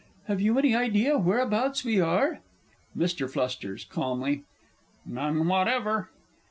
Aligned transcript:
Have 0.25 0.41
you 0.41 0.57
any 0.57 0.73
idea 0.75 1.19
whereabouts 1.19 1.83
we 1.85 1.99
are? 2.01 2.39
MR. 2.97 3.29
F. 3.83 3.87
(calmly). 3.89 4.45
None 5.05 5.47
whatever. 5.47 6.09